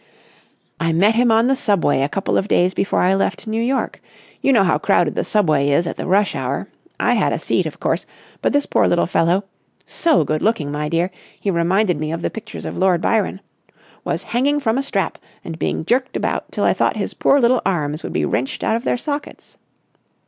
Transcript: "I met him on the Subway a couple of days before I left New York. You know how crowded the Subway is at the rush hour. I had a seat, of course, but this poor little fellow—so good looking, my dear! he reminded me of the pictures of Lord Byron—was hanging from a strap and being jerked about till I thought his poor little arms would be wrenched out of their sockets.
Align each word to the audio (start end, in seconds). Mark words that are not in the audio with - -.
"I 0.79 0.93
met 0.93 1.13
him 1.13 1.31
on 1.31 1.45
the 1.45 1.55
Subway 1.55 2.01
a 2.01 2.09
couple 2.09 2.35
of 2.35 2.47
days 2.47 2.73
before 2.73 3.01
I 3.01 3.13
left 3.13 3.45
New 3.45 3.61
York. 3.61 4.01
You 4.41 4.51
know 4.51 4.63
how 4.63 4.79
crowded 4.79 5.13
the 5.13 5.23
Subway 5.23 5.69
is 5.69 5.85
at 5.85 5.95
the 5.95 6.07
rush 6.07 6.33
hour. 6.33 6.67
I 6.99 7.13
had 7.13 7.31
a 7.31 7.37
seat, 7.37 7.67
of 7.67 7.79
course, 7.79 8.07
but 8.41 8.51
this 8.51 8.65
poor 8.65 8.87
little 8.87 9.05
fellow—so 9.05 10.23
good 10.23 10.41
looking, 10.41 10.71
my 10.71 10.89
dear! 10.89 11.11
he 11.39 11.51
reminded 11.51 11.99
me 11.99 12.11
of 12.11 12.23
the 12.23 12.31
pictures 12.31 12.65
of 12.65 12.75
Lord 12.79 12.99
Byron—was 12.99 14.23
hanging 14.23 14.59
from 14.59 14.79
a 14.79 14.81
strap 14.81 15.19
and 15.45 15.59
being 15.59 15.85
jerked 15.85 16.17
about 16.17 16.51
till 16.51 16.63
I 16.63 16.73
thought 16.73 16.97
his 16.97 17.13
poor 17.13 17.39
little 17.39 17.61
arms 17.63 18.01
would 18.01 18.11
be 18.13 18.25
wrenched 18.25 18.63
out 18.63 18.75
of 18.75 18.83
their 18.83 18.97
sockets. 18.97 19.59